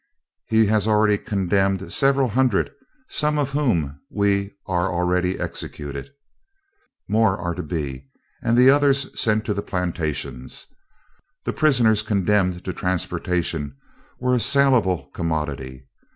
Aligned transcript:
"He 0.47 0.65
has 0.65 0.87
already 0.87 1.19
condemned 1.19 1.93
several 1.93 2.29
hundreds, 2.29 2.71
some 3.07 3.37
of 3.37 3.51
whom 3.51 3.99
we 4.09 4.55
are 4.65 4.91
already 4.91 5.39
executed, 5.39 6.09
more 7.07 7.37
are 7.37 7.53
to 7.53 7.61
be, 7.61 8.07
and 8.41 8.57
the 8.57 8.71
others 8.71 9.09
sent 9.13 9.45
to 9.45 9.53
the 9.53 9.61
plantations." 9.61 10.65
The 11.43 11.53
prisoners 11.53 12.01
condemned 12.01 12.65
to 12.65 12.73
transportation 12.73 13.75
were 14.19 14.33
a 14.33 14.39
salable 14.39 15.11
commodity. 15.13 15.85